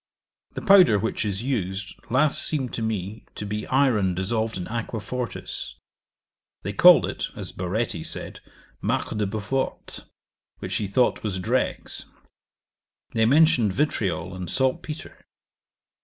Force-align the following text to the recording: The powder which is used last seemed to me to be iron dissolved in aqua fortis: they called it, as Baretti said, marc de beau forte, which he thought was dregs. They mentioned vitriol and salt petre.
The 0.55 0.63
powder 0.63 0.97
which 0.97 1.23
is 1.23 1.43
used 1.43 1.93
last 2.09 2.41
seemed 2.43 2.73
to 2.73 2.81
me 2.81 3.23
to 3.35 3.45
be 3.45 3.67
iron 3.67 4.15
dissolved 4.15 4.57
in 4.57 4.67
aqua 4.67 4.99
fortis: 4.99 5.75
they 6.63 6.73
called 6.73 7.05
it, 7.05 7.25
as 7.35 7.51
Baretti 7.51 8.03
said, 8.03 8.39
marc 8.81 9.09
de 9.15 9.27
beau 9.27 9.39
forte, 9.39 10.01
which 10.57 10.77
he 10.77 10.87
thought 10.87 11.21
was 11.21 11.37
dregs. 11.37 12.05
They 13.13 13.27
mentioned 13.27 13.73
vitriol 13.73 14.33
and 14.35 14.49
salt 14.49 14.81
petre. 14.81 15.23